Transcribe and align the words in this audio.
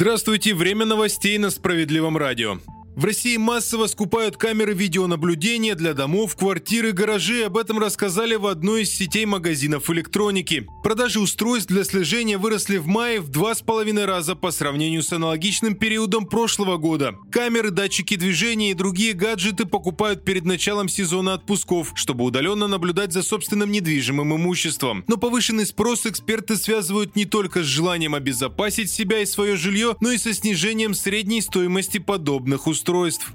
Здравствуйте, 0.00 0.54
время 0.54 0.86
новостей 0.86 1.36
на 1.36 1.50
Справедливом 1.50 2.16
радио. 2.16 2.56
В 3.00 3.04
России 3.06 3.38
массово 3.38 3.86
скупают 3.86 4.36
камеры 4.36 4.74
видеонаблюдения 4.74 5.74
для 5.74 5.94
домов, 5.94 6.36
квартир 6.36 6.84
и 6.84 6.90
гаражей. 6.90 7.46
Об 7.46 7.56
этом 7.56 7.78
рассказали 7.78 8.34
в 8.34 8.46
одной 8.46 8.82
из 8.82 8.94
сетей 8.94 9.24
магазинов 9.24 9.88
электроники. 9.88 10.66
Продажи 10.82 11.18
устройств 11.18 11.68
для 11.68 11.84
слежения 11.84 12.36
выросли 12.36 12.76
в 12.76 12.86
мае 12.86 13.20
в 13.22 13.30
два 13.30 13.54
с 13.54 13.62
половиной 13.62 14.04
раза 14.04 14.36
по 14.36 14.50
сравнению 14.50 15.02
с 15.02 15.14
аналогичным 15.14 15.76
периодом 15.76 16.26
прошлого 16.26 16.76
года. 16.76 17.14
Камеры, 17.32 17.70
датчики 17.70 18.16
движения 18.16 18.72
и 18.72 18.74
другие 18.74 19.14
гаджеты 19.14 19.64
покупают 19.64 20.22
перед 20.22 20.44
началом 20.44 20.90
сезона 20.90 21.32
отпусков, 21.32 21.92
чтобы 21.94 22.24
удаленно 22.24 22.68
наблюдать 22.68 23.14
за 23.14 23.22
собственным 23.22 23.72
недвижимым 23.72 24.36
имуществом. 24.36 25.04
Но 25.08 25.16
повышенный 25.16 25.64
спрос 25.64 26.04
эксперты 26.04 26.56
связывают 26.56 27.16
не 27.16 27.24
только 27.24 27.62
с 27.62 27.66
желанием 27.66 28.14
обезопасить 28.14 28.90
себя 28.90 29.20
и 29.20 29.24
свое 29.24 29.56
жилье, 29.56 29.96
но 30.00 30.10
и 30.10 30.18
со 30.18 30.34
снижением 30.34 30.92
средней 30.92 31.40
стоимости 31.40 31.96
подобных 31.96 32.66
устройств 32.66 32.89
устройств. 32.90 33.32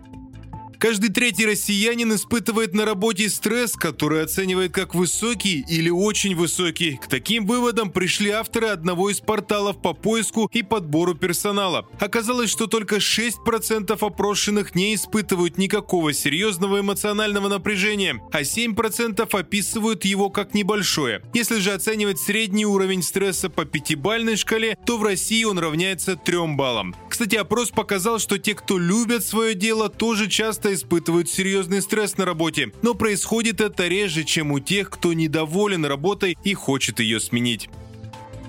Каждый 0.78 1.10
третий 1.10 1.46
россиянин 1.46 2.14
испытывает 2.14 2.74
на 2.74 2.86
работе 2.86 3.30
стресс, 3.30 3.74
который 3.74 4.22
оценивает 4.22 4.74
как 4.74 4.94
высокий 4.94 5.66
или 5.68 5.90
очень 5.90 6.36
высокий. 6.36 7.00
К 7.02 7.08
таким 7.08 7.46
выводам 7.46 7.90
пришли 7.90 8.30
авторы 8.30 8.68
одного 8.68 9.10
из 9.10 9.22
порталов 9.22 9.82
по 9.82 9.94
поиску 9.94 10.50
и 10.52 10.64
подбору 10.64 11.16
персонала. 11.16 11.88
Оказалось, 12.00 12.52
что 12.52 12.68
только 12.68 12.98
6% 12.98 13.98
опрошенных 14.00 14.76
не 14.76 14.94
испытывают 14.94 15.58
никакого 15.58 16.14
серьезного 16.14 16.82
эмоционального 16.82 17.48
напряжения, 17.48 18.22
а 18.32 18.42
7% 18.42 19.28
описывают 19.32 20.04
его 20.06 20.30
как 20.30 20.54
небольшое. 20.54 21.24
Если 21.34 21.60
же 21.60 21.72
оценивать 21.72 22.20
средний 22.20 22.66
уровень 22.66 23.02
стресса 23.02 23.50
по 23.50 23.64
пятибалльной 23.64 24.36
шкале, 24.36 24.78
то 24.86 24.98
в 24.98 25.04
России 25.04 25.46
он 25.46 25.58
равняется 25.58 26.18
3 26.18 26.56
баллам. 26.56 26.96
Кстати, 27.16 27.38
опрос 27.38 27.72
показал, 27.72 28.20
что 28.20 28.38
те, 28.38 28.54
кто 28.56 28.78
любят 28.78 29.24
свое 29.24 29.54
дело, 29.54 29.88
тоже 29.88 30.28
часто 30.28 30.74
испытывают 30.74 31.30
серьезный 31.30 31.82
стресс 31.82 32.18
на 32.18 32.26
работе, 32.26 32.74
но 32.82 32.94
происходит 32.94 33.62
это 33.62 33.88
реже, 33.88 34.26
чем 34.26 34.52
у 34.52 34.60
тех, 34.60 34.90
кто 34.90 35.14
недоволен 35.14 35.86
работой 35.86 36.38
и 36.44 36.54
хочет 36.54 37.00
ее 37.00 37.22
сменить. 37.22 37.70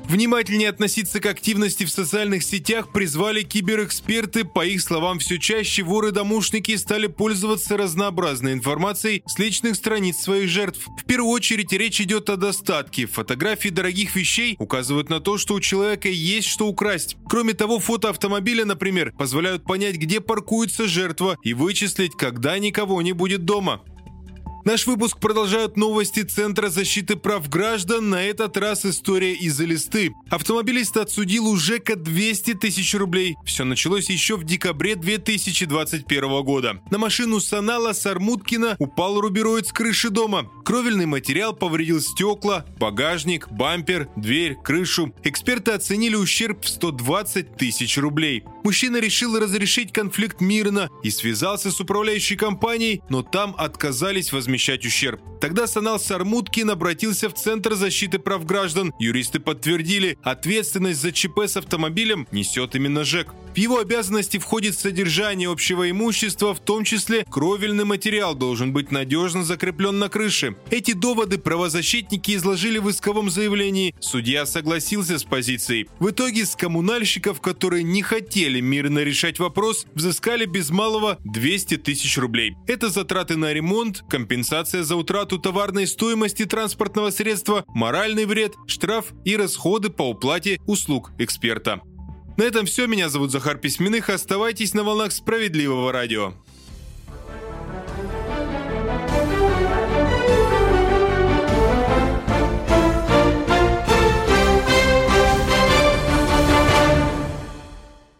Внимательнее 0.09 0.69
относиться 0.69 1.19
к 1.19 1.27
активности 1.27 1.83
в 1.83 1.91
социальных 1.91 2.45
сетях 2.45 2.93
призвали 2.93 3.43
киберэксперты. 3.43 4.45
По 4.45 4.65
их 4.65 4.81
словам, 4.81 5.19
все 5.19 5.39
чаще 5.39 5.83
воры-домушники 5.83 6.77
стали 6.77 7.09
пользоваться 7.09 7.77
разнообразной 7.77 8.53
информацией 8.53 9.25
с 9.27 9.37
личных 9.41 9.75
страниц 9.75 10.19
своих 10.19 10.49
жертв. 10.49 10.87
В 10.97 11.05
первую 11.07 11.33
очередь 11.33 11.73
речь 11.73 12.01
идет 12.01 12.31
о 12.31 12.37
достатке. 12.37 13.07
Фотографии 13.07 13.69
дорогих 13.69 14.15
вещей 14.15 14.55
указывают 14.61 15.11
на 15.11 15.19
то, 15.19 15.39
что 15.39 15.55
у 15.55 15.61
человека 15.61 16.09
есть 16.09 16.47
что 16.47 16.69
украсть. 16.69 17.17
Кроме 17.29 17.55
того, 17.55 17.81
фото 17.81 18.11
автомобиля, 18.11 18.65
например, 18.65 19.13
позволяют 19.19 19.65
понять, 19.65 19.97
где 19.97 20.21
паркуется 20.21 20.87
жертва 20.87 21.37
и 21.43 21.53
вычислить, 21.53 22.13
когда 22.17 22.57
никого 22.61 23.03
не 23.03 23.13
будет 23.13 23.45
дома. 23.45 23.83
Наш 24.67 24.85
выпуск 24.89 25.21
продолжают 25.21 25.77
новости 25.77 26.25
Центра 26.25 26.71
защиты 26.71 27.15
прав 27.15 27.49
граждан. 27.49 28.11
На 28.11 28.25
этот 28.25 28.57
раз 28.57 28.85
история 28.85 29.33
из-за 29.33 29.65
листы. 29.65 30.13
Автомобилист 30.29 30.97
отсудил 30.97 31.47
у 31.47 31.57
ЖЭКа 31.57 31.95
200 31.95 32.55
тысяч 32.55 32.93
рублей. 32.97 33.37
Все 33.45 33.63
началось 33.63 34.11
еще 34.11 34.35
в 34.37 34.43
декабре 34.43 34.97
2021 34.97 36.43
года. 36.43 36.83
На 36.91 36.99
машину 36.99 37.39
Санала 37.39 37.93
Сармуткина 37.93 38.75
упал 38.81 39.21
рубероид 39.21 39.69
с 39.69 39.73
крыши 39.73 40.11
дома. 40.11 40.51
Кровельный 40.67 41.07
материал 41.07 41.55
повредил 41.55 42.01
стекла, 42.01 42.67
багажник, 42.81 43.49
бампер, 43.53 44.09
дверь, 44.17 44.57
крышу. 44.57 45.15
Эксперты 45.23 45.71
оценили 45.71 46.17
ущерб 46.17 46.65
в 46.65 46.69
120 46.69 47.57
тысяч 47.57 47.97
рублей. 47.97 48.43
Мужчина 48.65 48.97
решил 48.97 49.39
разрешить 49.39 49.93
конфликт 49.93 50.41
мирно 50.41 50.91
и 51.05 51.11
связался 51.11 51.71
с 51.71 51.81
управляющей 51.81 52.35
компанией, 52.35 53.01
но 53.09 53.23
там 53.23 53.55
отказались 53.57 54.33
возмещать 54.33 54.85
ущерб. 54.85 55.21
Тогда 55.41 55.69
Санал 55.69 56.01
Сармуткин 56.01 56.69
обратился 56.69 57.29
в 57.29 57.35
Центр 57.35 57.75
защиты 57.75 58.19
прав 58.19 58.45
граждан. 58.45 58.93
Юристы 58.99 59.39
подтвердили, 59.39 60.19
ответственность 60.25 61.01
за 61.01 61.13
ЧП 61.13 61.43
с 61.47 61.57
автомобилем 61.57 62.27
несет 62.33 62.75
именно 62.75 63.05
ЖЭК. 63.05 63.33
В 63.57 63.59
его 63.59 63.79
обязанности 63.79 64.37
входит 64.37 64.79
содержание 64.79 65.51
общего 65.51 65.91
имущества, 65.91 66.53
в 66.53 66.61
том 66.61 66.85
числе 66.85 67.25
кровельный 67.25 67.87
материал 67.87 68.35
должен 68.35 68.75
быть 68.75 68.93
надежно 68.93 69.45
закреплен 69.45 69.99
на 69.99 70.11
крыше. 70.11 70.57
Эти 70.71 70.93
доводы 70.93 71.39
правозащитники 71.39 72.37
изложили 72.37 72.77
в 72.77 72.91
исковом 72.91 73.31
заявлении. 73.31 73.95
Судья 73.99 74.45
согласился 74.45 75.19
с 75.19 75.25
позицией. 75.25 75.89
В 76.01 76.11
итоге 76.11 76.45
с 76.45 76.55
коммунальщиков, 76.55 77.41
которые 77.41 77.83
не 77.83 78.03
хотели 78.03 78.61
мирно 78.61 78.99
решать 78.99 79.39
вопрос, 79.39 79.87
взыскали 79.95 80.45
без 80.45 80.69
малого 80.69 81.17
200 81.25 81.79
тысяч 81.79 82.19
рублей. 82.19 82.57
Это 82.67 82.91
затраты 82.91 83.39
на 83.39 83.55
ремонт, 83.55 84.05
компенсация 84.07 84.83
за 84.83 84.97
утрату 84.97 85.39
товарной 85.39 85.87
стоимости 85.87 86.45
транспортного 86.45 87.09
средства, 87.09 87.65
моральный 87.69 88.27
вред, 88.27 88.53
штраф 88.67 89.15
и 89.25 89.35
расходы 89.35 89.89
по 89.89 90.03
уплате 90.03 90.61
услуг 90.67 91.13
эксперта. 91.19 91.81
На 92.37 92.43
этом 92.43 92.67
все. 92.67 92.87
Меня 92.87 93.09
зовут 93.09 93.31
Захар 93.31 93.57
Письменных. 93.57 94.11
Оставайтесь 94.11 94.75
на 94.75 94.85
волнах 94.85 95.13
справедливого 95.13 95.93
радио. 95.93 96.35